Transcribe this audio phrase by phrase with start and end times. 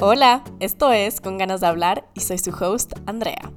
[0.00, 3.52] Hola, esto es Con ganas de hablar y soy su host, Andrea.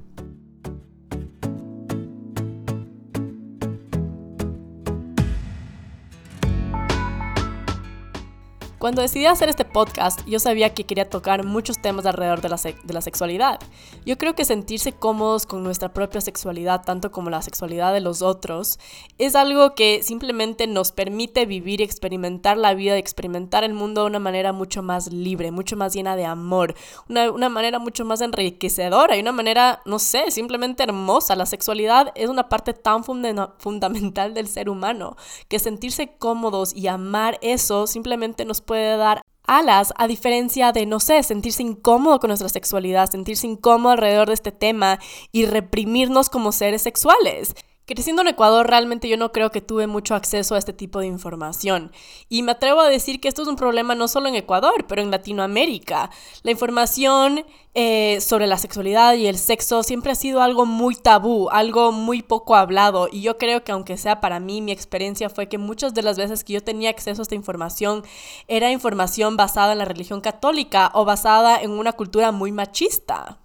[8.88, 12.56] Cuando decidí hacer este podcast, yo sabía que quería tocar muchos temas alrededor de la,
[12.56, 13.60] de la, sexualidad.
[14.06, 18.22] Yo creo que sentirse cómodos con nuestra propia sexualidad, tanto como la sexualidad de los
[18.22, 18.78] otros,
[19.18, 24.06] es algo que simplemente nos permite vivir y experimentar la vida experimentar el mundo de
[24.06, 26.74] una manera mucho más libre, mucho más llena de amor,
[27.10, 31.36] una, una manera mucho más enriquecedora y una manera, no sé, simplemente hermosa.
[31.36, 35.14] La sexualidad es una parte tan fundamental del ser humano
[35.48, 41.00] que sentirse cómodos y amar eso simplemente nos puede dar alas, a diferencia de, no
[41.00, 44.98] sé, sentirse incómodo con nuestra sexualidad, sentirse incómodo alrededor de este tema
[45.32, 47.54] y reprimirnos como seres sexuales.
[47.88, 51.06] Creciendo en Ecuador, realmente yo no creo que tuve mucho acceso a este tipo de
[51.06, 51.90] información.
[52.28, 55.00] Y me atrevo a decir que esto es un problema no solo en Ecuador, pero
[55.00, 56.10] en Latinoamérica.
[56.42, 61.48] La información eh, sobre la sexualidad y el sexo siempre ha sido algo muy tabú,
[61.48, 63.08] algo muy poco hablado.
[63.10, 66.18] Y yo creo que aunque sea para mí, mi experiencia fue que muchas de las
[66.18, 68.04] veces que yo tenía acceso a esta información
[68.48, 73.38] era información basada en la religión católica o basada en una cultura muy machista.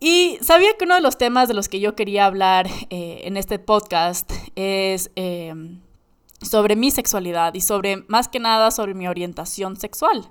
[0.00, 3.36] Y sabía que uno de los temas de los que yo quería hablar eh, en
[3.36, 5.52] este podcast es eh,
[6.40, 10.30] sobre mi sexualidad y sobre, más que nada, sobre mi orientación sexual.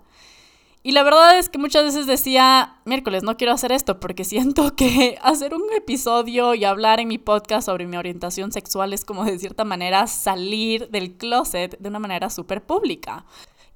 [0.84, 4.74] Y la verdad es que muchas veces decía, miércoles, no quiero hacer esto porque siento
[4.74, 9.26] que hacer un episodio y hablar en mi podcast sobre mi orientación sexual es como
[9.26, 13.26] de cierta manera salir del closet de una manera súper pública.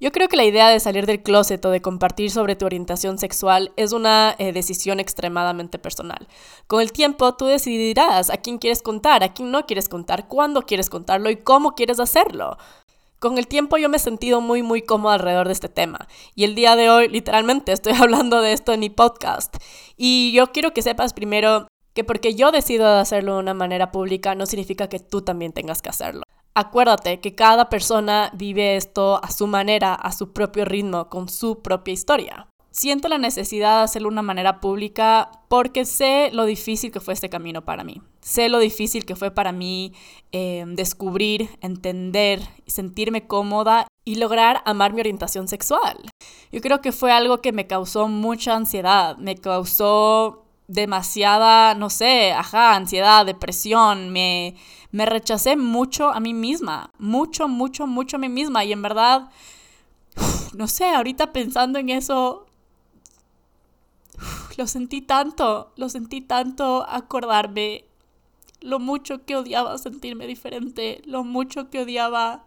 [0.02, 3.18] Yo creo que la idea de salir del closet o de compartir sobre tu orientación
[3.18, 6.26] sexual es una eh, decisión extremadamente personal.
[6.66, 10.62] Con el tiempo tú decidirás a quién quieres contar, a quién no quieres contar, cuándo
[10.62, 12.58] quieres contarlo y cómo quieres hacerlo.
[13.20, 16.42] Con el tiempo yo me he sentido muy muy cómodo alrededor de este tema y
[16.42, 19.54] el día de hoy literalmente estoy hablando de esto en mi podcast
[19.96, 24.34] y yo quiero que sepas primero que porque yo decido hacerlo de una manera pública
[24.34, 26.24] no significa que tú también tengas que hacerlo.
[26.54, 31.62] Acuérdate que cada persona vive esto a su manera, a su propio ritmo, con su
[31.62, 32.48] propia historia.
[32.70, 37.14] Siento la necesidad de hacerlo de una manera pública porque sé lo difícil que fue
[37.14, 38.00] este camino para mí.
[38.20, 39.92] Sé lo difícil que fue para mí
[40.32, 45.96] eh, descubrir, entender, sentirme cómoda y lograr amar mi orientación sexual.
[46.50, 50.41] Yo creo que fue algo que me causó mucha ansiedad, me causó
[50.72, 54.56] demasiada, no sé, ajá, ansiedad, depresión, me,
[54.90, 58.64] me rechacé mucho a mí misma, mucho, mucho, mucho a mí misma.
[58.64, 59.30] Y en verdad,
[60.54, 62.46] no sé, ahorita pensando en eso,
[64.56, 67.84] lo sentí tanto, lo sentí tanto acordarme
[68.60, 72.44] lo mucho que odiaba sentirme diferente, lo mucho que odiaba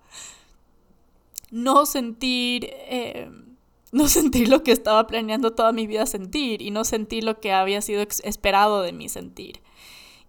[1.52, 2.70] no sentir...
[2.72, 3.30] Eh,
[3.96, 7.54] no sentir lo que estaba planeando toda mi vida sentir y no sentir lo que
[7.54, 9.62] había sido esperado de mí sentir.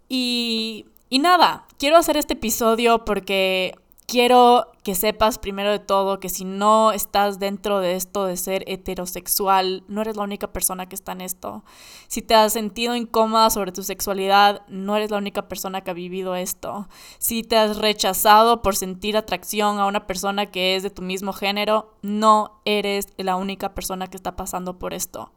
[0.08, 3.74] Y, y nada, quiero hacer este episodio porque
[4.06, 8.64] quiero que sepas primero de todo que si no estás dentro de esto de ser
[8.68, 11.64] heterosexual, no eres la única persona que está en esto.
[12.06, 15.94] Si te has sentido incómoda sobre tu sexualidad, no eres la única persona que ha
[15.94, 16.88] vivido esto.
[17.18, 21.32] Si te has rechazado por sentir atracción a una persona que es de tu mismo
[21.32, 25.32] género, no eres la única persona que está pasando por esto.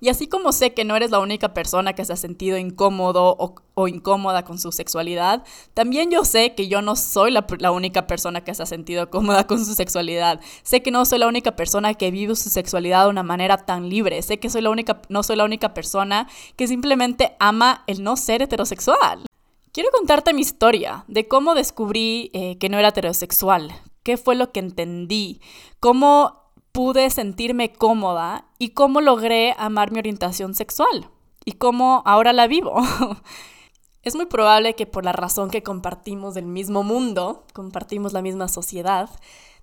[0.00, 3.36] Y así como sé que no eres la única persona que se ha sentido incómodo
[3.74, 8.06] o, incómoda con su sexualidad, también yo sé que yo no soy la, la, única
[8.06, 10.40] persona que se ha sentido cómoda con su sexualidad.
[10.62, 13.88] Sé que no soy la única persona que vive su sexualidad de una manera tan
[13.88, 14.20] libre.
[14.22, 18.16] Sé que soy la única, no soy la única persona que simplemente ama el no
[18.16, 19.26] ser heterosexual.
[19.72, 24.50] Quiero contarte mi historia de cómo descubrí eh, que no era heterosexual, qué fue lo
[24.50, 25.40] que entendí,
[25.78, 26.47] cómo
[26.78, 31.10] pude sentirme cómoda y cómo logré amar mi orientación sexual
[31.44, 32.76] y cómo ahora la vivo.
[34.04, 38.46] es muy probable que por la razón que compartimos el mismo mundo, compartimos la misma
[38.46, 39.10] sociedad,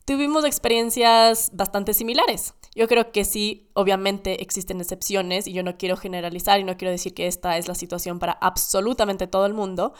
[0.03, 2.53] tuvimos experiencias bastante similares.
[2.75, 6.91] Yo creo que sí, obviamente existen excepciones y yo no quiero generalizar y no quiero
[6.91, 9.93] decir que esta es la situación para absolutamente todo el mundo,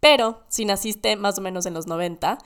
[0.00, 2.38] pero si naciste más o menos en los 90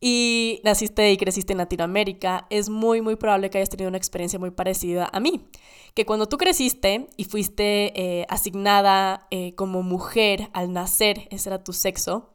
[0.00, 4.38] y naciste y creciste en Latinoamérica, es muy, muy probable que hayas tenido una experiencia
[4.38, 5.48] muy parecida a mí.
[5.94, 11.64] Que cuando tú creciste y fuiste eh, asignada eh, como mujer al nacer, ese era
[11.64, 12.32] tu sexo,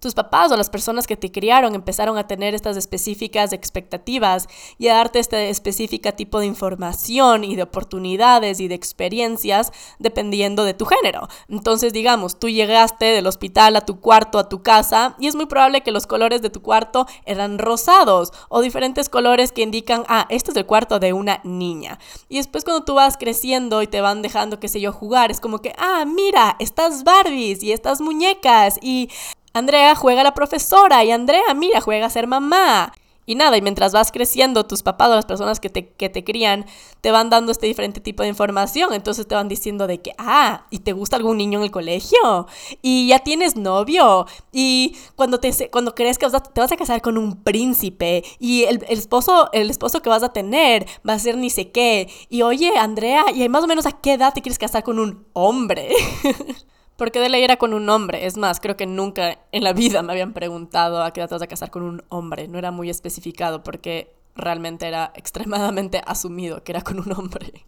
[0.00, 4.48] tus papás o las personas que te criaron empezaron a tener estas específicas expectativas
[4.78, 10.64] y a darte este específico tipo de información y de oportunidades y de experiencias dependiendo
[10.64, 11.28] de tu género.
[11.48, 15.46] Entonces, digamos, tú llegaste del hospital a tu cuarto, a tu casa, y es muy
[15.46, 20.26] probable que los colores de tu cuarto eran rosados o diferentes colores que indican, ah,
[20.30, 21.98] este es el cuarto de una niña.
[22.28, 25.40] Y después cuando tú vas creciendo y te van dejando, qué sé yo, jugar, es
[25.40, 29.10] como que, ah, mira, estas Barbies y estas muñecas y
[29.52, 32.92] Andrea juega a la profesora y Andrea, mira, juega a ser mamá.
[33.30, 36.24] Y nada, y mientras vas creciendo, tus papás o las personas que te, que te
[36.24, 36.66] crían
[37.00, 38.92] te van dando este diferente tipo de información.
[38.92, 42.48] Entonces te van diciendo de que, ah, ¿y te gusta algún niño en el colegio?
[42.82, 44.26] Y ya tienes novio.
[44.50, 48.24] Y cuando, te, cuando crees que te vas a casar con un príncipe.
[48.40, 51.70] Y el, el, esposo, el esposo que vas a tener va a ser ni sé
[51.70, 52.10] qué.
[52.30, 55.24] Y oye, Andrea, ¿y más o menos a qué edad te quieres casar con un
[55.34, 55.90] hombre?
[57.00, 58.26] Porque de ley era con un hombre.
[58.26, 61.40] Es más, creo que nunca en la vida me habían preguntado a qué edad vas
[61.40, 62.46] a casar con un hombre.
[62.46, 67.64] No era muy especificado porque realmente era extremadamente asumido que era con un hombre.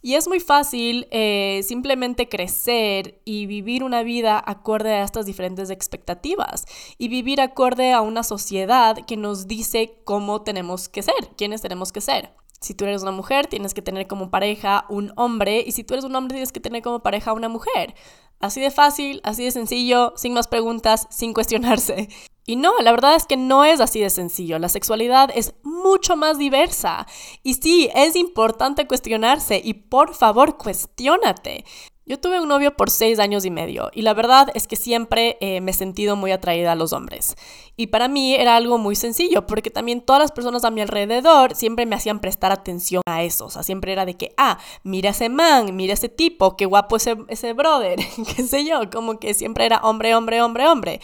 [0.00, 5.70] Y es muy fácil eh, simplemente crecer y vivir una vida acorde a estas diferentes
[5.70, 6.64] expectativas
[6.98, 11.92] y vivir acorde a una sociedad que nos dice cómo tenemos que ser, quiénes tenemos
[11.92, 12.32] que ser.
[12.62, 15.94] Si tú eres una mujer, tienes que tener como pareja un hombre y si tú
[15.94, 17.94] eres un hombre, tienes que tener como pareja una mujer.
[18.42, 22.08] Así de fácil, así de sencillo, sin más preguntas, sin cuestionarse.
[22.44, 24.58] Y no, la verdad es que no es así de sencillo.
[24.58, 27.06] La sexualidad es mucho más diversa.
[27.44, 31.64] Y sí, es importante cuestionarse y por favor, cuestiónate.
[32.04, 35.38] Yo tuve un novio por seis años y medio y la verdad es que siempre
[35.40, 37.36] eh, me he sentido muy atraída a los hombres.
[37.76, 41.54] Y para mí era algo muy sencillo porque también todas las personas a mi alrededor
[41.54, 43.46] siempre me hacían prestar atención a eso.
[43.46, 46.96] O sea, siempre era de que, ah, mira ese man, mira ese tipo, qué guapo
[46.96, 48.00] ese, ese brother,
[48.36, 51.00] qué sé yo, como que siempre era hombre, hombre, hombre, hombre.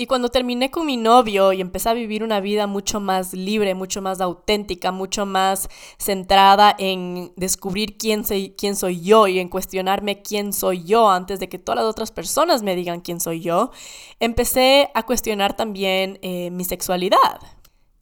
[0.00, 3.74] Y cuando terminé con mi novio y empecé a vivir una vida mucho más libre,
[3.74, 5.68] mucho más auténtica, mucho más
[5.98, 11.40] centrada en descubrir quién soy, quién soy yo y en cuestionarme quién soy yo antes
[11.40, 13.72] de que todas las otras personas me digan quién soy yo,
[14.20, 17.40] empecé a cuestionar también eh, mi sexualidad.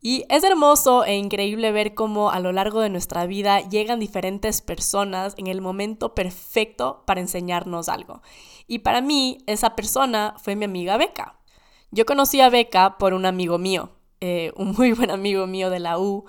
[0.02, 4.60] Y es hermoso e increíble ver cómo a lo largo de nuestra vida llegan diferentes
[4.60, 8.20] personas en el momento perfecto para enseñarnos algo.
[8.66, 11.35] Y para mí, esa persona fue mi amiga Beca.
[11.96, 13.88] Yo conocí a Beca por un amigo mío,
[14.20, 16.26] eh, un muy buen amigo mío de la U.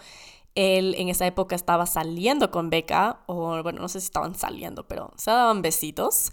[0.56, 4.88] Él en esa época estaba saliendo con Beca, o bueno, no sé si estaban saliendo,
[4.88, 6.32] pero se daban besitos.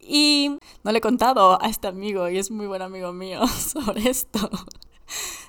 [0.00, 4.10] Y no le he contado a este amigo, y es muy buen amigo mío, sobre
[4.10, 4.50] esto.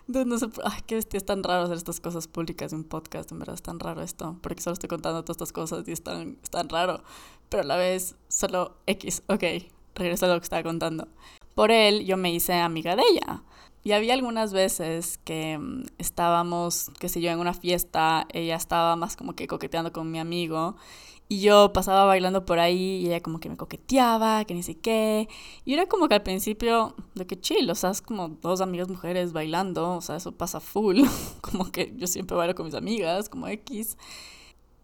[0.06, 3.40] No, sé, ay, qué es tan raro hacer estas cosas públicas en un podcast, en
[3.40, 6.38] verdad es tan raro esto, porque solo estoy contando todas estas cosas y es tan,
[6.44, 7.02] es tan raro,
[7.50, 9.44] pero a la vez solo X, ok,
[9.96, 11.08] regreso a lo que estaba contando
[11.56, 13.44] por él yo me hice amiga de ella.
[13.84, 18.96] Y había algunas veces que mm, estábamos, qué sé yo, en una fiesta, ella estaba
[18.96, 20.76] más como que coqueteando con mi amigo
[21.30, 24.76] y yo pasaba bailando por ahí y ella como que me coqueteaba, que ni sé
[24.78, 25.28] qué.
[25.66, 28.90] Y era como que al principio, de que chill, o sea, es como dos amigas
[28.90, 31.02] mujeres bailando, o sea, eso pasa full.
[31.42, 33.98] como que yo siempre bailo con mis amigas, como X.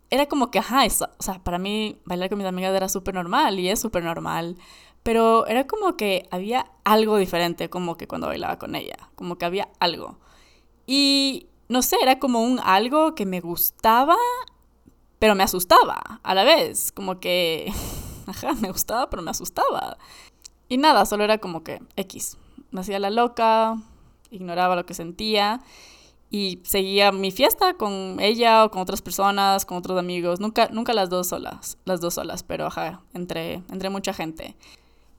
[0.10, 3.14] Era como que, ajá, eso, o sea, para mí bailar con mis amigas era súper
[3.14, 4.58] normal y es súper normal
[5.04, 9.46] pero era como que había algo diferente como que cuando bailaba con ella, como que
[9.46, 10.20] había algo.
[10.86, 14.18] Y no sé, era como un algo que me gustaba,
[15.20, 17.72] pero me asustaba a la vez, como que,
[18.28, 19.98] ajá, me gustaba, pero me asustaba.
[20.68, 22.38] Y nada, solo era como que X,
[22.72, 23.78] me hacía la loca,
[24.32, 25.62] ignoraba lo que sentía
[26.32, 30.94] y seguía mi fiesta con ella o con otras personas, con otros amigos, nunca, nunca
[30.94, 34.56] las dos solas, las dos solas, pero ajá, entre, entre mucha gente.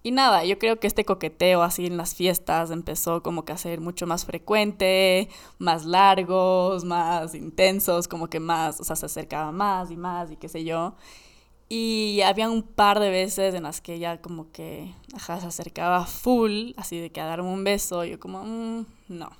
[0.02, 3.58] Y nada, yo creo que este coqueteo así en las fiestas empezó como que a
[3.58, 5.28] ser mucho más frecuente,
[5.58, 10.36] más largos, más intensos, como que más, o sea, se acercaba más y más y
[10.36, 10.94] qué sé yo.
[11.68, 16.06] Y había un par de veces en las que ella como que, ajá, se acercaba
[16.06, 19.30] full, así de que a darme un beso, yo como, mm, no.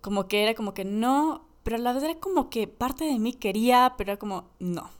[0.00, 3.18] Como que era como que no, pero a la vez era como que parte de
[3.18, 4.90] mí quería, pero era como, no.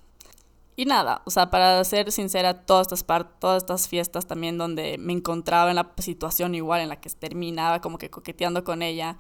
[0.81, 3.05] Y nada, o sea, para ser sincera, todas estas,
[3.39, 7.83] todas estas fiestas también donde me encontraba en la situación igual en la que terminaba
[7.83, 9.19] como que coqueteando con ella,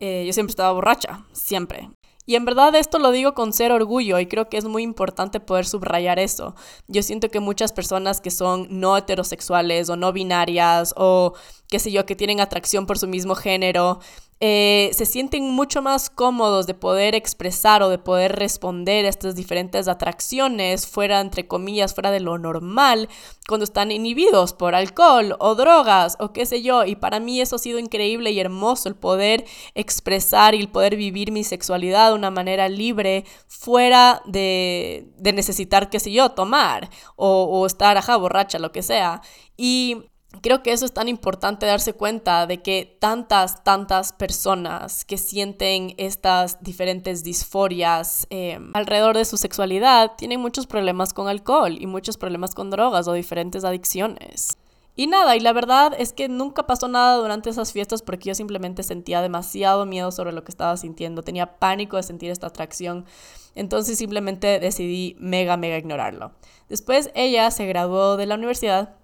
[0.00, 1.88] eh, yo siempre estaba borracha, siempre.
[2.26, 5.40] Y en verdad esto lo digo con ser orgullo y creo que es muy importante
[5.40, 6.54] poder subrayar eso.
[6.88, 11.32] Yo siento que muchas personas que son no heterosexuales o no binarias o
[11.68, 14.00] qué sé yo, que tienen atracción por su mismo género,
[14.44, 19.36] eh, se sienten mucho más cómodos de poder expresar o de poder responder a estas
[19.36, 23.08] diferentes atracciones fuera, entre comillas, fuera de lo normal,
[23.46, 26.84] cuando están inhibidos por alcohol o drogas o qué sé yo.
[26.84, 29.44] Y para mí eso ha sido increíble y hermoso, el poder
[29.76, 36.00] expresar y el poder vivir mi sexualidad de una manera libre fuera de, necesitar, qué
[36.00, 39.22] sé yo, tomar o, o estar, ajá, borracha, lo que sea.
[39.56, 45.18] Y Creo que eso es tan importante darse cuenta de que tantas, tantas personas que
[45.18, 51.86] sienten estas diferentes disforias eh, alrededor de su sexualidad tienen muchos problemas con alcohol y
[51.86, 54.58] muchos problemas con drogas o diferentes adicciones.
[54.94, 58.34] Y nada, y la verdad es que nunca pasó nada durante esas fiestas porque yo
[58.34, 63.06] simplemente sentía demasiado miedo sobre lo que estaba sintiendo, tenía pánico de sentir esta atracción,
[63.54, 66.32] entonces simplemente decidí mega, mega ignorarlo.
[66.68, 68.96] Después ella se graduó de la universidad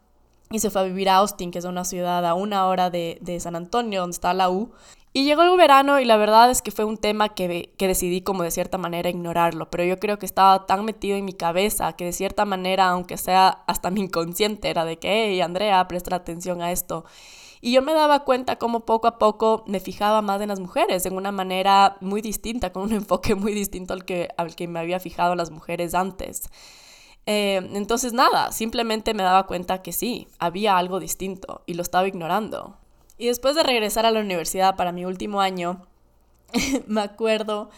[0.50, 3.38] y se fue a vivir a Austin, que es una ciudad a una hora de,
[3.40, 4.70] San Antonio, donde está la U.
[5.12, 8.20] Y llegó el verano y la verdad es que fue un tema que, que, decidí
[8.20, 11.94] como de cierta manera ignorarlo, pero yo creo que estaba tan metido en mi cabeza
[11.94, 16.14] que de cierta manera, aunque sea hasta mi inconsciente, era de que, hey, Andrea, presta
[16.14, 17.04] atención a esto.
[17.60, 21.04] Y yo me daba cuenta cómo poco a poco me fijaba más en las mujeres,
[21.06, 24.78] en una manera muy distinta, con un enfoque muy distinto al que, al que me
[24.78, 26.48] había fijado las mujeres antes.
[27.30, 32.08] Eh, entonces nada, simplemente me daba cuenta que sí, había algo distinto y lo estaba
[32.08, 32.78] ignorando.
[33.18, 35.82] Y después de regresar a la universidad para mi último año,
[36.86, 37.68] me acuerdo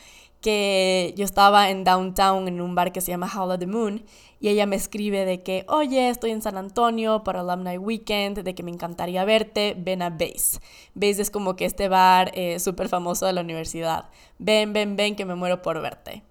[0.41, 4.05] que yo estaba en downtown en un bar que se llama Howl of the Moon
[4.39, 8.55] y ella me escribe de que, oye, estoy en San Antonio para Alumni Weekend, de
[8.55, 10.61] que me encantaría verte, ven a Base.
[10.95, 14.11] Base es como que este bar eh, súper famoso de la universidad.
[14.39, 16.23] Ven, ven, ven, que me muero por verte.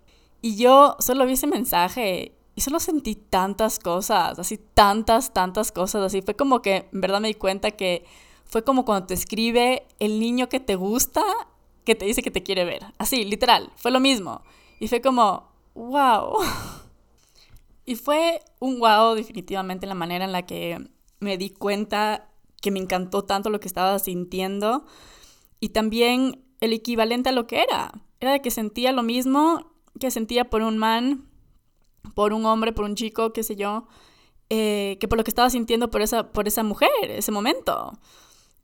[0.42, 6.04] Y yo solo vi ese mensaje y solo sentí tantas cosas, así tantas, tantas cosas,
[6.04, 8.04] así fue como que en verdad me di cuenta que
[8.44, 11.24] fue como cuando te escribe el niño que te gusta,
[11.86, 14.42] que te dice que te quiere ver, así, literal, fue lo mismo.
[14.78, 16.40] Y fue como, wow.
[17.86, 20.86] Y fue un wow definitivamente la manera en la que
[21.22, 22.28] me di cuenta
[22.62, 24.86] que me encantó tanto lo que estaba sintiendo
[25.62, 27.94] y también el equivalente a lo que era.
[28.20, 31.29] Era de que sentía lo mismo que sentía por un man
[32.16, 33.88] por un hombre, por un chico, qué sé yo,
[34.50, 37.94] eh, que por lo que estaba sintiendo por esa, por esa mujer, ese momento.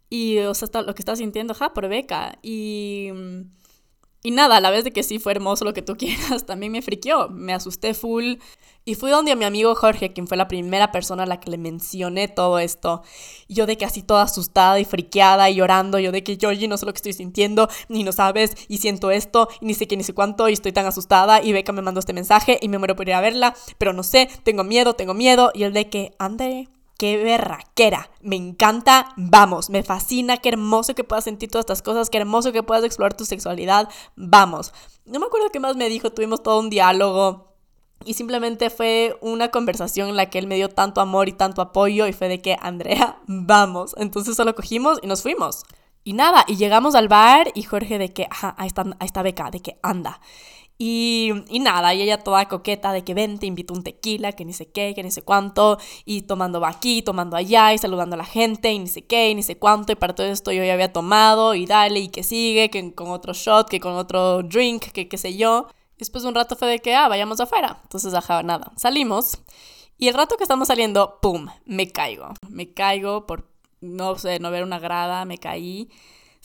[0.09, 2.37] Y, o sea, lo que estaba sintiendo, ja, por Beca.
[2.41, 3.09] Y,
[4.25, 6.71] y nada, a la vez de que sí fue hermoso lo que tú quieras, también
[6.71, 8.37] me friqueó, me asusté full.
[8.83, 11.51] Y fui donde a mi amigo Jorge, quien fue la primera persona a la que
[11.51, 13.03] le mencioné todo esto.
[13.47, 16.77] yo de que así toda asustada y friqueada y llorando, yo de que Georgie no
[16.77, 19.95] sé lo que estoy sintiendo, ni no sabes, y siento esto, y ni sé qué,
[19.95, 22.79] ni sé cuánto, y estoy tan asustada, y Beca me mandó este mensaje, y me
[22.79, 25.89] muero por ir a verla, pero no sé, tengo miedo, tengo miedo, y el de
[25.89, 26.67] que, ande,
[26.97, 32.09] qué berraquera, me encanta, vamos, me fascina, qué hermoso que puedas sentir todas estas cosas,
[32.09, 34.73] qué hermoso que puedas explorar tu sexualidad, vamos.
[35.05, 37.55] No me acuerdo qué más me dijo, tuvimos todo un diálogo
[38.03, 41.61] y simplemente fue una conversación en la que él me dio tanto amor y tanto
[41.61, 43.95] apoyo y fue de que, Andrea, vamos.
[43.97, 45.63] Entonces solo cogimos y nos fuimos.
[46.03, 49.23] Y nada, y llegamos al bar y Jorge de que, ajá, ahí está, ahí está
[49.23, 50.21] Beca, de que anda.
[50.77, 54.43] Y, y, nada, y ella toda coqueta de que ven, te invito un tequila, que
[54.43, 58.17] ni sé qué, que ni sé cuánto, y tomando aquí, tomando allá, y saludando a
[58.17, 60.63] la gente, y ni sé qué, y ni sé cuánto, y para todo esto yo
[60.65, 64.43] ya había tomado, y dale, y que sigue, que con otro shot, que con otro
[64.43, 65.67] drink, que qué sé yo.
[65.97, 67.79] Después de un rato fue de que, ah, vayamos afuera.
[67.83, 68.73] Entonces, ajá, nada.
[68.75, 69.39] Salimos.
[69.97, 71.47] Y el rato que estamos saliendo, ¡pum!
[71.65, 72.33] Me caigo.
[72.49, 75.89] Me caigo por, no sé, no ver una grada, me caí.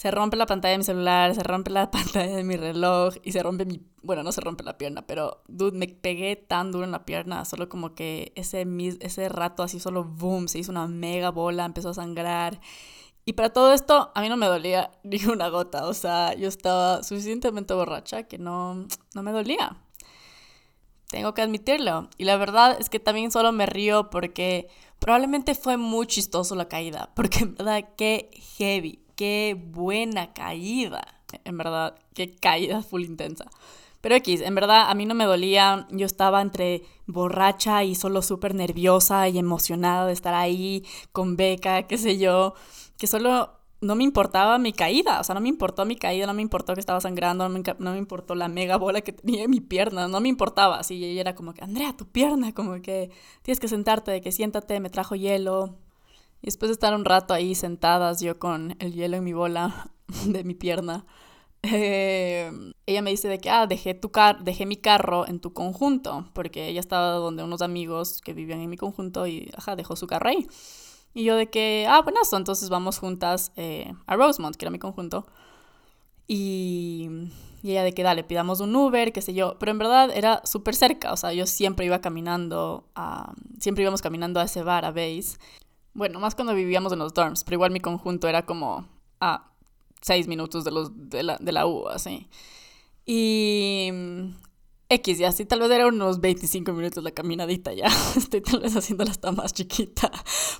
[0.00, 3.32] Se rompe la pantalla de mi celular, se rompe la pantalla de mi reloj y
[3.32, 3.82] se rompe mi...
[4.00, 7.44] Bueno, no se rompe la pierna, pero, dude, me pegué tan duro en la pierna,
[7.44, 8.66] solo como que ese,
[9.00, 12.62] ese rato así solo, boom, se hizo una mega bola, empezó a sangrar.
[13.26, 15.86] Y para todo esto, a mí no me dolía ni una gota.
[15.86, 19.82] O sea, yo estaba suficientemente borracha que no, no me dolía.
[21.08, 22.08] Tengo que admitirlo.
[22.16, 26.68] Y la verdad es que también solo me río porque probablemente fue muy chistoso la
[26.68, 27.12] caída.
[27.14, 31.02] Porque en verdad, qué heavy, qué buena caída.
[31.44, 33.44] En verdad, qué caída full intensa.
[34.00, 38.22] Pero X, en verdad a mí no me dolía, yo estaba entre borracha y solo
[38.22, 42.54] súper nerviosa y emocionada de estar ahí con Beca, qué sé yo
[42.96, 43.50] que solo
[43.82, 46.72] no me importaba mi caída, o sea, no me importó mi caída, no me importó
[46.72, 50.20] que estaba sangrando, no me, importó la mega bola que tenía en mi pierna, no
[50.20, 53.10] me importaba, así, ella era como que, Andrea, tu pierna, como que
[53.42, 55.76] tienes que sentarte, de que siéntate, me trajo hielo.
[56.42, 59.90] Y después de estar un rato ahí sentadas, yo con el hielo en mi bola
[60.26, 61.06] de mi pierna,
[61.62, 62.50] eh,
[62.86, 66.28] ella me dice de que, ah, dejé, tu car dejé mi carro en tu conjunto,
[66.32, 70.06] porque ella estaba donde unos amigos que vivían en mi conjunto y, ajá, dejó su
[70.06, 70.46] carro ahí.
[71.12, 74.78] Y yo de que, ah, buenas, entonces vamos juntas eh, a Rosemont, que era mi
[74.78, 75.26] conjunto.
[76.26, 77.08] Y,
[77.62, 79.56] y ella de que dale, pidamos un Uber, qué sé yo.
[79.58, 82.84] Pero en verdad era súper cerca, o sea, yo siempre iba caminando,
[83.58, 85.38] siempre íbamos caminando a ese bar, a Base.
[85.94, 88.86] Bueno, más cuando vivíamos en los dorms, pero igual mi conjunto era como
[89.20, 89.50] a
[90.00, 92.28] seis minutos de, los, de, la, de la U, así.
[93.06, 93.90] Y
[94.92, 97.86] X, y así tal vez era unos 25 minutos la caminadita ya.
[98.16, 100.10] Estoy tal vez haciéndola hasta más chiquita.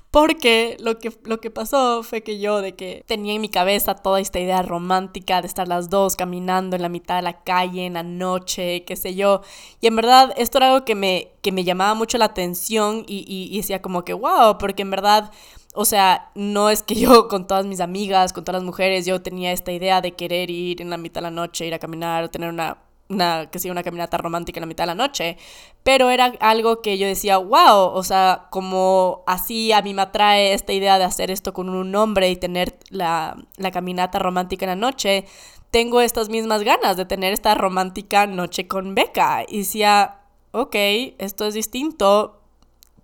[0.09, 3.93] Porque lo que, lo que pasó fue que yo de que tenía en mi cabeza
[3.93, 7.85] toda esta idea romántica de estar las dos caminando en la mitad de la calle
[7.85, 9.41] en la noche, qué sé yo.
[9.81, 13.25] Y en verdad esto era algo que me, que me llamaba mucho la atención y,
[13.27, 15.31] y, y decía como que wow, porque en verdad...
[15.73, 19.21] O sea, no es que yo con todas mis amigas, con todas las mujeres, yo
[19.21, 22.27] tenía esta idea de querer ir en la mitad de la noche, ir a caminar,
[22.27, 22.77] tener una
[23.11, 25.37] una, que sea una caminata romántica en la mitad de la noche,
[25.83, 30.53] pero era algo que yo decía, wow, o sea, como así a mí me atrae
[30.53, 34.69] esta idea de hacer esto con un hombre y tener la, la caminata romántica en
[34.69, 35.25] la noche,
[35.71, 39.45] tengo estas mismas ganas de tener esta romántica noche con Beca.
[39.47, 40.19] Y decía,
[40.51, 40.75] ok,
[41.17, 42.41] esto es distinto,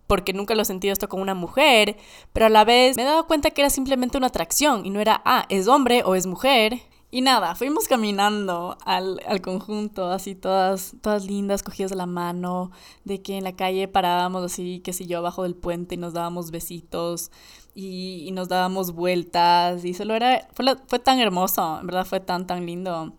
[0.05, 1.97] porque nunca lo he sentido esto con una mujer,
[2.33, 4.99] pero a la vez me he dado cuenta que era simplemente una atracción y no
[4.99, 6.81] era, ah, es hombre o es mujer.
[7.09, 12.71] Y nada, fuimos caminando al, al, conjunto, así todas, todas lindas, cogidas de la mano,
[13.05, 16.11] de que en la calle parábamos así, qué sé yo, abajo del puente y nos
[16.13, 17.31] dábamos besitos
[17.73, 22.19] y, y nos dábamos vueltas y solo era, fue, fue, tan hermoso, en verdad fue
[22.19, 23.13] tan, tan lindo.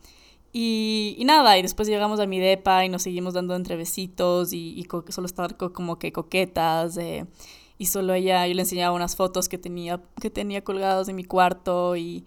[0.52, 4.52] Y, y, nada, y después llegamos a mi depa y nos seguimos dando entre besitos
[4.52, 6.96] y, y solo estar como que coquetas.
[6.98, 7.26] Eh,
[7.78, 11.24] y solo ella, yo le enseñaba unas fotos que tenía, que tenía colgadas en mi
[11.24, 12.26] cuarto y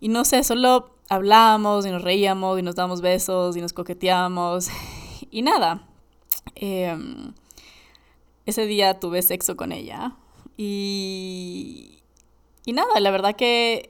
[0.00, 4.68] y no sé, solo hablábamos y nos reíamos y nos dábamos besos y nos coqueteábamos
[5.30, 5.86] y nada.
[6.54, 7.32] Em,
[8.46, 10.16] ese día tuve sexo con ella
[10.56, 11.98] y,
[12.64, 13.88] y nada, la verdad que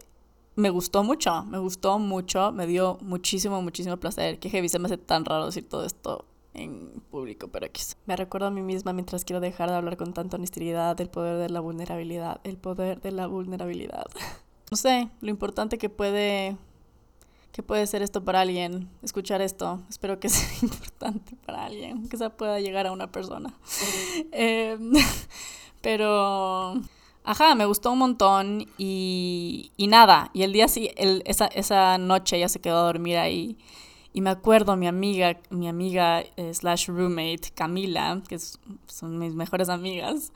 [0.56, 4.38] me gustó mucho, me gustó mucho, me dio muchísimo, muchísimo placer.
[4.38, 7.82] Que heavy, se me hace tan raro decir todo esto en público, pero aquí.
[8.06, 11.36] Me recuerdo a mí misma mientras quiero dejar de hablar con tanta honestidad del poder
[11.38, 14.06] de la vulnerabilidad, el poder de la vulnerabilidad.
[14.70, 16.56] no sé, lo importante que puede
[17.56, 19.80] que puede ser esto para alguien, escuchar esto.
[19.88, 23.54] Espero que sea importante para alguien, que se pueda llegar a una persona.
[24.32, 24.76] eh,
[25.80, 26.74] pero,
[27.24, 30.30] ajá, me gustó un montón y, y nada.
[30.34, 33.56] Y el día sí, el, esa, esa noche ya se quedó a dormir ahí.
[34.12, 39.34] Y me acuerdo mi amiga, mi amiga eh, slash roommate, Camila, que es, son mis
[39.34, 40.30] mejores amigas,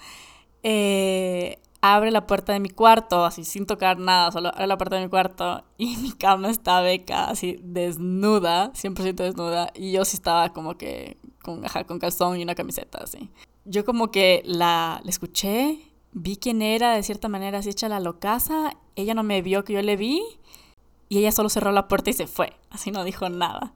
[0.62, 4.96] eh, abre la puerta de mi cuarto, así sin tocar nada, solo abre la puerta
[4.96, 10.16] de mi cuarto y mi cama está beca, así desnuda, 100% desnuda, y yo sí
[10.16, 13.30] estaba como que con, ajá, con calzón y una camiseta, así.
[13.64, 15.78] Yo como que la, la escuché,
[16.12, 19.74] vi quién era, de cierta manera, así hecha la locaza, ella no me vio que
[19.74, 20.22] yo le vi,
[21.08, 23.74] y ella solo cerró la puerta y se fue, así no dijo nada.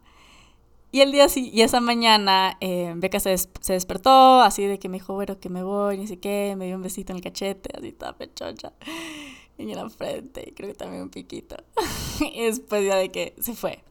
[0.94, 4.98] Y el día y esa mañana eh, Beca se, se, despertó, así de que me
[4.98, 7.76] dijo, bueno, que me voy, ni sé qué, me dio un besito en el cachete,
[7.76, 8.72] así toda pechocha,
[9.58, 11.56] y en la frente, y creo que también un piquito.
[12.32, 13.82] y después ya de que se fue.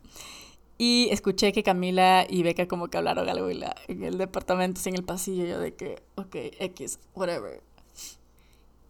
[0.78, 4.80] Y escuché que Camila y Beca como que hablaron algo en, la, en el departamento,
[4.86, 7.62] en el pasillo, yo de que, ok, X, whatever.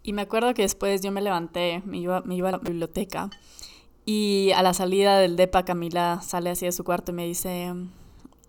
[0.04, 3.32] Y me acuerdo que después yo me levanté, me iba, me iba a la biblioteca,
[4.06, 7.73] y a la salida del DEPA, Camila sale así de su cuarto y me dice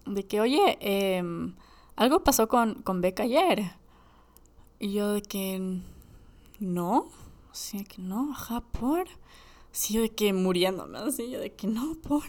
[0.07, 1.23] de que, oye, eh,
[1.97, 3.73] algo pasó con, con Beca ayer.
[4.79, 5.81] Y yo de que,
[6.61, 7.09] no,
[7.53, 9.07] sí, que no, ajá, por.
[9.73, 12.25] Sí, yo de que muriéndome, así, yo de que no, por.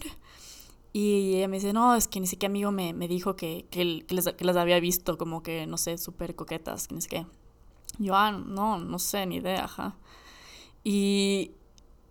[0.92, 4.04] Y ella me dice, no, es que ni siquiera amigo me, me dijo que, que,
[4.06, 7.08] que, les, que las había visto como que, no sé, súper coquetas, que ni sé
[7.08, 7.26] qué.
[7.98, 9.96] Yo, ah, no, no sé, ni idea, ajá.
[10.84, 11.52] Y,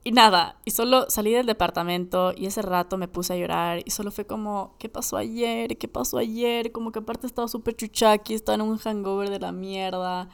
[0.08, 3.90] y nada, y solo salí del departamento y ese rato me puse a llorar y
[3.90, 5.80] solo fue como, ¿qué pasó ayer?
[5.80, 6.72] ¿Qué pasó ayer?
[6.72, 10.30] Como que aparte estaba súper chuchaki, estaba en un hangover de la mierda.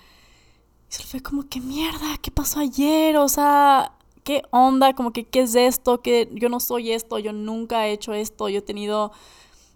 [0.90, 2.18] Y solo fue como, ¿qué mierda?
[2.22, 3.16] ¿Qué pasó ayer?
[3.16, 3.94] O sea,
[4.26, 4.94] ¿qué onda?
[4.94, 6.02] Como que, ¿qué es esto?
[6.02, 9.14] Que yo no soy esto, yo nunca he hecho esto, yo he tenido,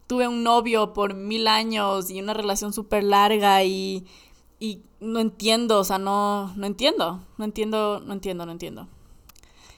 [0.08, 4.06] tuve un novio por mil años y una relación súper larga y,
[4.60, 8.90] y no entiendo, o sea, no, no entiendo, no entiendo, no entiendo, no entiendo.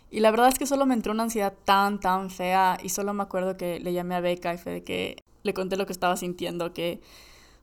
[0.10, 3.14] Y la verdad es que solo me entró una ansiedad tan, tan fea y solo
[3.14, 6.16] me acuerdo que le llamé a Beca y fue que le conté lo que estaba
[6.16, 7.02] sintiendo, que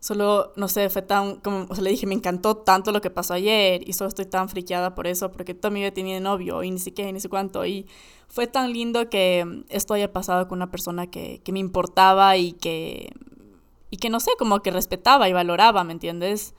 [0.00, 3.88] solo, no sé, fue tan, como, le dije, me encantó tanto lo que pasó ayer
[3.88, 6.78] y solo estoy tan friqueada por eso, porque toda mi vida tenía novio y ni
[6.78, 7.64] siquiera, ni sé cuánto.
[7.64, 7.86] Y
[8.28, 12.52] fue tan lindo que esto haya pasado con una persona que, que me importaba y
[12.52, 13.12] que,
[13.90, 16.54] y que, no sé, como que respetaba y valoraba, ¿me entiendes?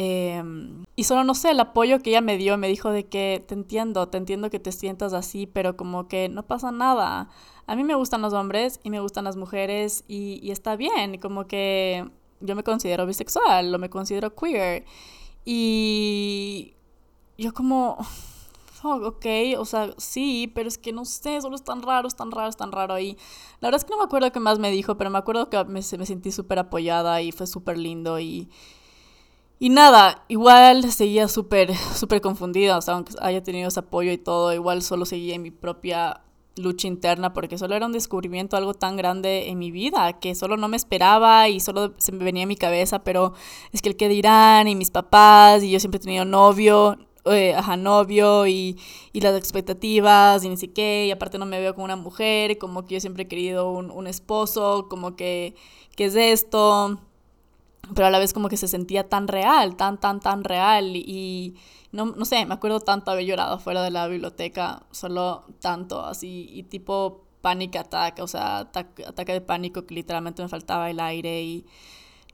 [0.00, 3.44] Em, y solo no sé, el apoyo que ella me dio, me dijo de que
[3.48, 7.28] te entiendo, te entiendo que te sientas así, pero como que no pasa nada.
[7.66, 11.48] A mí me gustan los hombres y me gustan las mujeres y, está bien, como
[11.48, 12.08] que
[12.40, 14.84] yo me considero bisexual o me considero queer.
[15.44, 16.74] Y
[17.36, 17.98] yo como,
[18.84, 19.26] ok,
[19.58, 22.48] o sea, sí, pero es que no sé, solo es tan raro, es tan raro,
[22.48, 23.00] es tan raro.
[23.00, 23.18] Y
[23.60, 25.56] la verdad es que no me acuerdo qué más me dijo, pero me acuerdo que
[25.64, 28.48] me, me sentí súper apoyada y fue súper lindo y...
[29.60, 34.18] Y nada, igual seguía súper, súper confundida, o sea, aunque haya tenido ese apoyo y
[34.18, 36.22] todo, igual solo seguía en mi propia
[36.56, 40.56] lucha interna porque solo era un descubrimiento, algo tan grande en mi vida que solo
[40.56, 43.34] no me esperaba y solo se me venía a mi cabeza, pero
[43.72, 47.54] es que el que dirán y mis papás y yo siempre he tenido novio, eh,
[47.54, 48.78] ajá, novio y,
[49.12, 52.86] y, las expectativas y ni qué, y aparte no me veo como una mujer, como
[52.86, 55.54] que yo siempre he querido un, un esposo, como que,
[55.96, 56.98] ¿qué es esto?
[57.94, 61.56] Pero a la vez como que se sentía tan real, tan, tan, tan real y
[61.92, 66.48] no, no sé, me acuerdo tanto haber llorado fuera de la biblioteca, solo tanto, así,
[66.52, 71.42] y tipo panic attack, o sea, ataque, de pánico que literalmente me faltaba el aire
[71.42, 71.66] y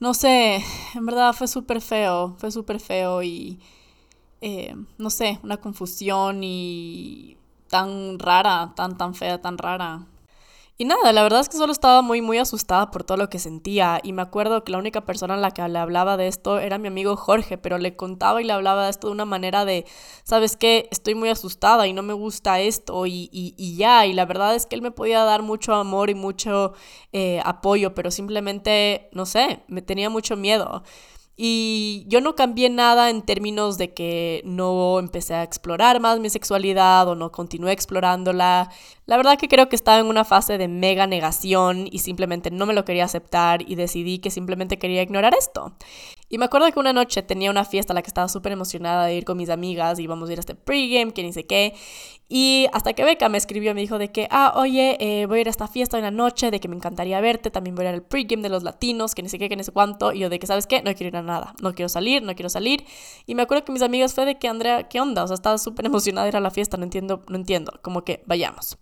[0.00, 0.62] no sé,
[0.94, 3.60] en verdad fue súper feo, fue súper feo y
[4.40, 7.36] eh, no sé, una confusión y
[7.68, 10.06] tan rara, tan, tan fea, tan rara.
[10.76, 13.38] Y nada, la verdad es que solo estaba muy, muy asustada por todo lo que
[13.38, 14.00] sentía.
[14.02, 16.78] Y me acuerdo que la única persona a la que le hablaba de esto era
[16.78, 19.86] mi amigo Jorge, pero le contaba y le hablaba de esto de una manera de,
[20.24, 20.88] ¿sabes qué?
[20.90, 24.04] Estoy muy asustada y no me gusta esto y, y, y ya.
[24.06, 26.72] Y la verdad es que él me podía dar mucho amor y mucho
[27.12, 30.82] eh, apoyo, pero simplemente, no sé, me tenía mucho miedo.
[31.36, 36.30] Y yo no cambié nada en términos de que no empecé a explorar más mi
[36.30, 38.70] sexualidad o no continué explorándola.
[39.06, 42.66] La verdad que creo que estaba en una fase de mega negación y simplemente no
[42.66, 45.74] me lo quería aceptar y decidí que simplemente quería ignorar esto.
[46.34, 49.06] Y me acuerdo que una noche tenía una fiesta a la que estaba súper emocionada
[49.06, 51.46] de ir con mis amigas y íbamos a ir a este pregame, que ni sé
[51.46, 51.76] qué.
[52.28, 55.40] Y hasta que Beca me escribió, me dijo de que, ah, oye, eh, voy a
[55.42, 57.90] ir a esta fiesta en la noche, de que me encantaría verte, también voy a
[57.90, 60.12] ir al pregame de los latinos, que ni sé qué, que ni sé cuánto.
[60.12, 60.82] Y yo de que, ¿sabes qué?
[60.82, 62.84] No quiero ir a nada, no quiero salir, no quiero salir.
[63.26, 65.22] Y me acuerdo que mis amigas fue de que, Andrea, ¿qué onda?
[65.22, 68.02] O sea, estaba súper emocionada de ir a la fiesta, no entiendo, no entiendo, como
[68.02, 68.76] que vayamos.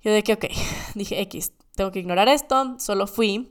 [0.00, 0.44] Yo de que, ok,
[0.94, 3.50] dije, X, tengo que ignorar esto, solo fui.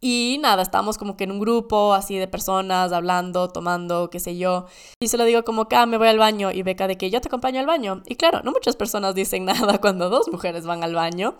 [0.00, 4.36] Y nada, estábamos como que en un grupo así de personas hablando, tomando, qué sé
[4.36, 4.66] yo.
[5.00, 6.50] Y se lo digo como que, ah, me voy al baño.
[6.52, 8.02] Y Beca de que yo te acompaño al baño.
[8.06, 11.36] Y claro, no muchas personas dicen nada cuando dos mujeres van al baño.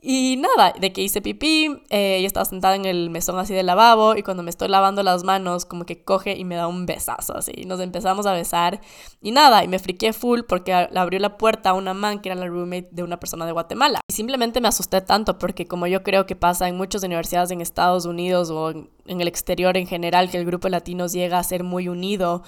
[0.00, 3.66] Y nada, de que hice pipí, eh, ella estaba sentada en el mesón así del
[3.66, 4.16] lavabo.
[4.16, 7.36] Y cuando me estoy lavando las manos, como que coge y me da un besazo
[7.36, 7.52] así.
[7.54, 8.80] Y nos empezamos a besar.
[9.20, 12.36] Y nada, y me friqué full porque abrió la puerta a una man que era
[12.36, 14.00] la roommate de una persona de Guatemala.
[14.08, 17.60] Y simplemente me asusté tanto porque como yo creo que pasa en muchas universidades en
[17.60, 21.42] Estados Unidos o en, el exterior en general, que el grupo de latinos llega a
[21.42, 22.42] ser muy unido,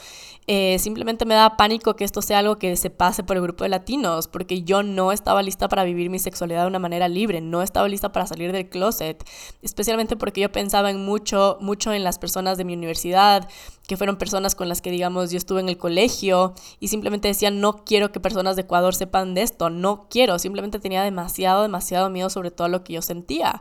[0.47, 3.65] eh, simplemente me da pánico que esto sea algo que se pase por el grupo
[3.65, 7.41] de latinos, porque yo no estaba lista para vivir mi sexualidad de una manera libre,
[7.41, 9.25] no estaba lista para salir del closet,
[9.63, 13.49] especialmente porque yo pensaba en mucho, mucho en las personas de mi universidad,
[13.87, 17.61] que fueron personas con las que, digamos, yo estuve en el colegio y simplemente decían,
[17.61, 22.09] no quiero que personas de Ecuador sepan de esto, no quiero, simplemente tenía demasiado, demasiado
[22.11, 23.61] miedo sobre todo lo que yo sentía.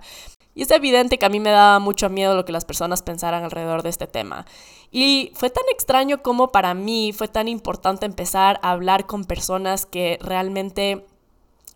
[0.56, 3.44] Y es evidente que a mí me daba mucho miedo lo que las personas pensaran
[3.44, 4.46] alrededor de este tema.
[4.92, 9.86] Y fue tan extraño como para mí fue tan importante empezar a hablar con personas
[9.86, 11.06] que realmente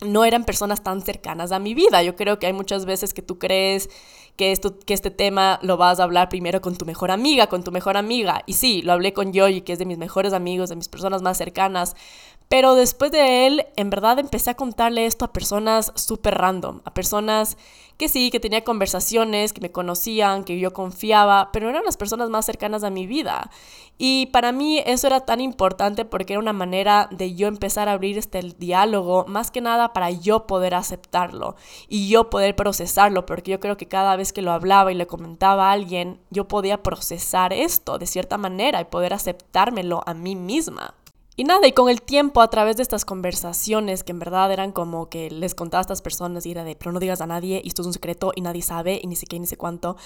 [0.06, 2.04] no eran personas tan cercanas a mi vida.
[2.04, 3.90] Yo creo que hay muchas veces que tú crees
[4.36, 7.64] que, esto, que este tema lo vas a hablar primero con tu mejor amiga, con
[7.64, 8.44] tu mejor amiga.
[8.46, 11.24] Y sí, lo hablé con Yoyi, que es de mis mejores amigos, de mis personas
[11.24, 11.96] más cercanas.
[12.50, 16.94] Pero después de él, en verdad empecé a contarle esto a personas súper random, a
[16.94, 17.58] personas
[17.98, 22.30] que sí, que tenía conversaciones, que me conocían, que yo confiaba, pero eran las personas
[22.30, 23.50] más cercanas a mi vida.
[23.98, 27.94] Y para mí eso era tan importante porque era una manera de yo empezar a
[27.94, 31.56] abrir este diálogo, más que nada para yo poder aceptarlo
[31.90, 35.08] y yo poder procesarlo, porque yo creo que cada vez que lo hablaba y le
[35.08, 40.36] comentaba a alguien, yo podía procesar esto de cierta manera y poder aceptármelo a mí
[40.36, 40.94] misma.
[41.40, 44.72] Y nada, y con el tiempo, a través de estas conversaciones que en verdad eran
[44.72, 47.62] como que les contaba a estas personas y era de, pero no digas a nadie,
[47.64, 49.98] esto es un secreto y nadie sabe y ni sé qué ni sé cuánto,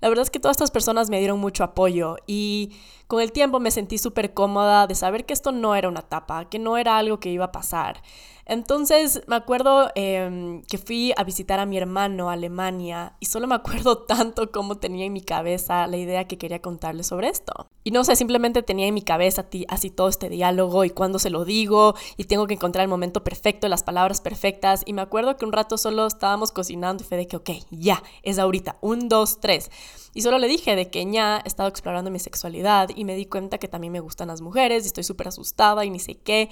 [0.00, 2.72] la verdad es que todas estas personas me dieron mucho apoyo y
[3.06, 6.46] con el tiempo me sentí súper cómoda de saber que esto no era una etapa,
[6.46, 8.02] que no era algo que iba a pasar.
[8.48, 13.46] Entonces me acuerdo em, que fui a visitar a mi hermano a Alemania y solo
[13.46, 17.68] me acuerdo tanto cómo tenía en mi cabeza la idea que quería contarle sobre esto.
[17.84, 21.28] Y no sé, simplemente tenía en mi cabeza así todo este diálogo y cuando se
[21.28, 24.82] lo digo y tengo que encontrar el momento perfecto, las palabras perfectas.
[24.86, 28.02] Y me acuerdo que un rato solo estábamos cocinando y fue de que, ok, ya,
[28.22, 29.70] es ahorita, un, dos, tres.
[30.14, 33.26] Y solo le dije de que ya he estado explorando mi sexualidad y me di
[33.26, 36.48] cuenta que también me gustan las mujeres y estoy súper asustada y ni sé qué.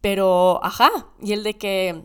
[0.00, 2.04] Pero, ajá, y el de que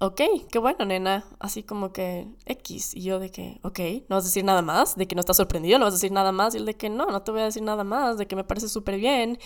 [0.00, 1.24] ok, qué bueno, nena.
[1.40, 2.94] Así como que X.
[2.94, 5.36] Y yo de que, ok, no vas a decir nada más, de que no estás
[5.36, 6.54] sorprendido, no vas a decir nada más.
[6.54, 8.44] Y él de que no, no te voy a decir nada más, de que me
[8.44, 9.38] parece súper bien.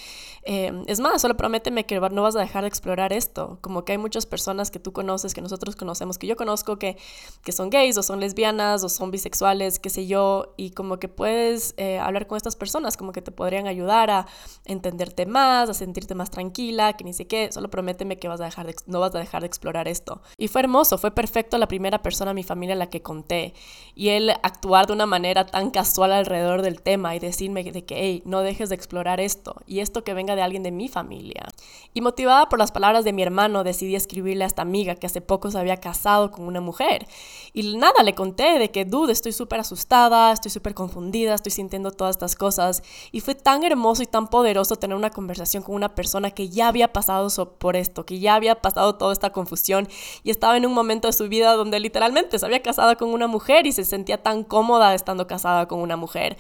[0.43, 3.59] Em, es más, solo prométeme que no vas a dejar de explorar esto.
[3.61, 6.97] Como que hay muchas personas que tú conoces, que nosotros conocemos, que yo conozco, que,
[7.45, 10.55] que son gays o son lesbianas o son bisexuales, qué sé yo.
[10.57, 14.27] Y como que puedes eh, hablar con estas personas, como que te podrían ayudar a
[14.65, 17.51] entenderte más, a sentirte más tranquila, que ni sé qué.
[17.53, 20.21] Solo prométeme que vas a dejar de, no vas a dejar de explorar esto.
[20.43, 23.55] Y fue hermoso, fue perfecto la primera persona en mi familia a la que conté.
[23.95, 27.95] Y él actuar de una manera tan casual alrededor del tema y decirme de que,
[27.97, 29.55] hey, no dejes de explorar esto.
[29.69, 31.47] Y esto que venga de alguien de mi familia.
[31.95, 35.21] Y motivada por las palabras de mi hermano, decidí escribirle a esta amiga que hace
[35.21, 37.07] poco se había casado con una mujer.
[37.53, 41.93] Y nada, le conté de que, dude, estoy súper asustada, estoy súper confundida, estoy sintiendo
[41.93, 42.83] todas estas cosas.
[43.13, 46.67] Y fue tan hermoso y tan poderoso tener una conversación con una persona que ya
[46.67, 47.29] había pasado
[47.61, 49.87] por esto, que ya había pasado toda esta confusión
[50.33, 53.67] estaba en un momento de su vida donde literalmente se había casado con una mujer
[53.67, 56.37] y se sentía tan cómoda estando casada con una mujer.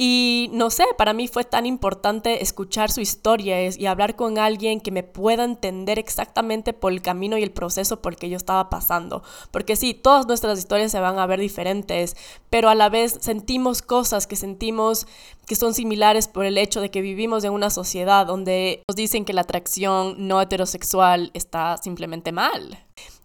[0.00, 4.80] Y no sé, para mí fue tan importante escuchar su historia y hablar con alguien
[4.80, 8.36] que me pueda entender exactamente por el camino y el proceso por el que yo
[8.36, 9.24] estaba pasando.
[9.50, 12.16] Porque sí, todas nuestras historias se van a ver diferentes,
[12.48, 15.08] pero a la vez sentimos cosas que sentimos
[15.46, 19.24] que son similares por el hecho de que vivimos en una sociedad donde nos dicen
[19.24, 22.78] que la atracción no heterosexual está simplemente mal.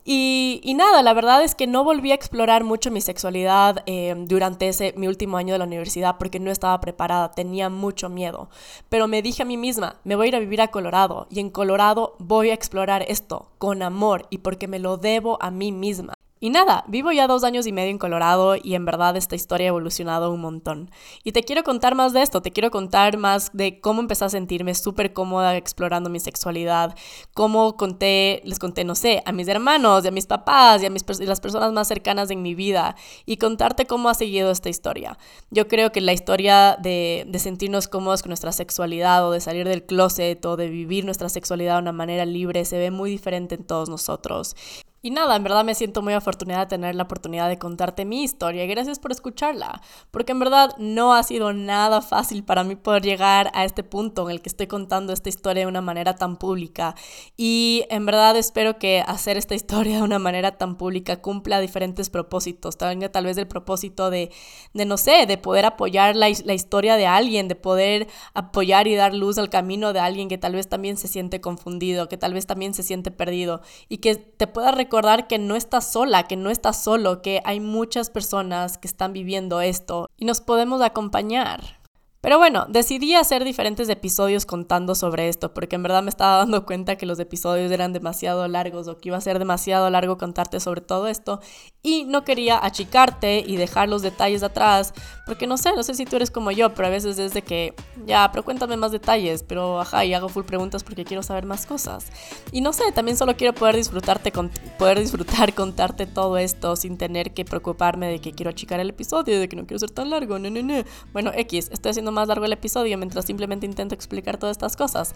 [0.05, 4.67] Y, nada, la verdad es que no volví a explorar mucho mi sexualidad eh, durante
[4.67, 8.49] ese mi último año de la universidad porque no estaba preparada, tenía mucho miedo.
[8.89, 11.39] Pero me dije a mí misma, me voy a ir a vivir a Colorado y
[11.39, 15.71] en Colorado voy a explorar esto con amor y porque me lo debo a mí
[15.71, 16.13] misma.
[16.43, 19.67] Y nada, vivo ya dos años y medio en Colorado y en verdad esta historia
[19.67, 20.91] ha evolucionado un montón.
[21.23, 24.29] Y te quiero contar más de esto, te quiero contar más de cómo empecé a
[24.29, 26.97] sentirme súper cómoda explorando mi sexualidad,
[27.33, 30.89] cómo conté, les conté, no sé, a mis hermanos y a mis papás y a
[30.89, 35.17] mis, las personas más cercanas en mi vida y contarte cómo ha seguido esta historia.
[35.49, 39.65] Yo creo que la historia de, de sentirnos cómodos con nuestra sexualidad o de salir
[39.65, 43.55] del closet o de vivir nuestra sexualidad de una manera libre se ve muy diferente
[43.55, 44.57] en todos nosotros.
[45.05, 48.23] Y nada, en verdad me siento muy afortunada de tener la oportunidad de contarte mi
[48.23, 52.77] historia y gracias por escucharla, porque en verdad no ha sido nada fácil para mí
[52.77, 56.15] poder llegar a este punto en el que estoy contando esta historia de una manera
[56.15, 56.95] tan pública.
[57.35, 62.09] Y en verdad espero que hacer esta historia de una manera tan pública cumpla diferentes
[62.09, 64.31] propósitos, también tal vez el propósito de,
[64.73, 68.95] de no sé, de poder apoyar la, la historia de alguien, de poder apoyar y
[68.95, 72.33] dar luz al camino de alguien que tal vez también se siente confundido, que tal
[72.33, 76.27] vez también se siente perdido y que te pueda recordar recordar que no estás sola,
[76.27, 80.83] que no estás solo, que hay muchas personas que están viviendo esto y nos podemos
[80.83, 81.82] acompañar.
[82.23, 86.65] Pero bueno, decidí hacer diferentes episodios contando sobre esto, porque en verdad me estaba dando
[86.65, 90.61] cuenta que los episodios eran demasiado largos o que iba a ser demasiado largo contarte
[90.61, 91.41] sobre todo esto.
[91.81, 94.93] Y no quería achicarte y dejar los detalles atrás,
[95.25, 97.41] porque no sé, no sé si tú eres como yo, pero a veces es de
[97.41, 97.73] que,
[98.05, 101.65] ya, pero cuéntame más detalles, pero ajá, y hago full preguntas porque quiero saber más
[101.65, 102.05] cosas.
[102.53, 106.97] Y no sé, también solo quiero poder disfrutarte, con, poder disfrutar contarte todo esto sin
[106.97, 110.09] tener que preocuparme de que quiero achicar el episodio, de que no quiero ser tan
[110.09, 110.85] largo, no, no, no.
[111.11, 115.13] Bueno, X, estoy haciendo más largo el episodio mientras simplemente intento explicar todas estas cosas.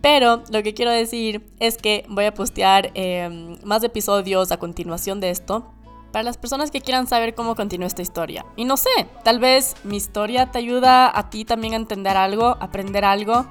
[0.00, 5.18] Pero lo que quiero decir es que voy a postear em, más episodios a continuación
[5.20, 5.72] de esto
[6.12, 8.46] para las personas que quieran saber cómo continúa esta historia.
[8.54, 12.56] Y no sé, tal vez mi historia te ayuda a ti también a entender algo,
[12.60, 13.46] aprender algo.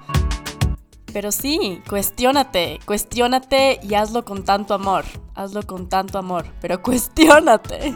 [1.11, 5.03] Pero sí, cuestiónate, cuestiónate y hazlo con tanto amor.
[5.35, 7.93] Hazlo con tanto amor, pero cuestiónate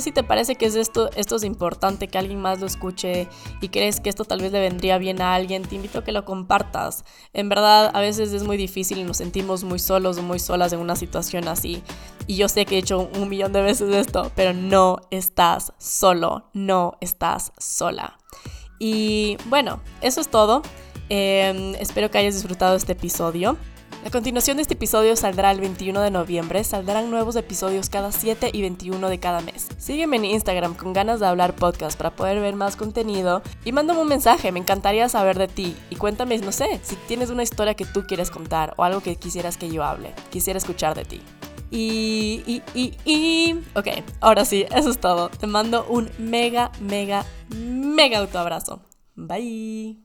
[0.00, 3.28] si te parece que es esto, esto es importante, que alguien más lo escuche
[3.60, 6.12] y crees que esto tal vez le vendría bien a alguien, te invito a que
[6.12, 7.04] lo compartas.
[7.32, 10.72] En verdad, a veces es muy difícil y nos sentimos muy solos o muy solas
[10.72, 11.82] en una situación así.
[12.26, 16.50] Y yo sé que he hecho un millón de veces esto, pero no estás solo,
[16.52, 18.18] no estás sola.
[18.78, 20.62] Y bueno, eso es todo.
[21.08, 23.56] Em, espero que hayas disfrutado este episodio.
[24.04, 28.50] A continuación de este episodio saldrá el 21 de noviembre, saldrán nuevos episodios cada 7
[28.52, 29.68] y 21 de cada mes.
[29.78, 34.00] Sígueme en Instagram con ganas de hablar podcast para poder ver más contenido y mándame
[34.00, 37.72] un mensaje, me encantaría saber de ti y cuéntame, no sé, si tienes una historia
[37.72, 41.22] que tú quieres contar o algo que quisieras que yo hable, quisiera escuchar de ti.
[41.70, 43.88] Y, y, y, y, ok,
[44.20, 45.30] ahora sí, eso es todo.
[45.30, 48.82] Te mando un mega, mega, mega autoabrazo.
[49.16, 50.04] Bye.